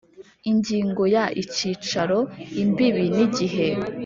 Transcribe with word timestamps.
Ingingo 0.49 1.01
ya 1.15 1.25
icyicaro 1.41 2.19
imbibi 2.61 3.03
n 3.15 3.17
igihe 3.25 3.67